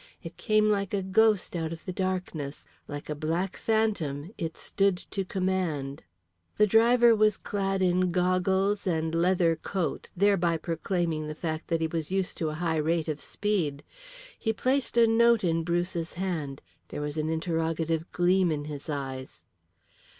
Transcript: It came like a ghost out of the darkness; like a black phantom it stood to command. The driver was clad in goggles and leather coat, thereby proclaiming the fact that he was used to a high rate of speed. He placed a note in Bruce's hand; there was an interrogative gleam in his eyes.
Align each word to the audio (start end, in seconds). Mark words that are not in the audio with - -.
It 0.23 0.35
came 0.35 0.67
like 0.67 0.95
a 0.95 1.03
ghost 1.03 1.55
out 1.55 1.71
of 1.71 1.85
the 1.85 1.93
darkness; 1.93 2.65
like 2.87 3.07
a 3.07 3.13
black 3.13 3.55
phantom 3.55 4.31
it 4.35 4.57
stood 4.57 4.97
to 4.97 5.23
command. 5.23 6.01
The 6.57 6.65
driver 6.65 7.15
was 7.15 7.37
clad 7.37 7.83
in 7.83 8.11
goggles 8.11 8.87
and 8.87 9.13
leather 9.13 9.55
coat, 9.55 10.09
thereby 10.17 10.57
proclaiming 10.57 11.27
the 11.27 11.35
fact 11.35 11.67
that 11.67 11.81
he 11.81 11.85
was 11.85 12.09
used 12.09 12.35
to 12.39 12.49
a 12.49 12.55
high 12.55 12.77
rate 12.77 13.07
of 13.07 13.21
speed. 13.21 13.83
He 14.39 14.53
placed 14.53 14.97
a 14.97 15.05
note 15.05 15.43
in 15.43 15.63
Bruce's 15.63 16.13
hand; 16.13 16.63
there 16.87 16.99
was 17.01 17.15
an 17.19 17.29
interrogative 17.29 18.11
gleam 18.11 18.51
in 18.51 18.65
his 18.65 18.89
eyes. 18.89 19.43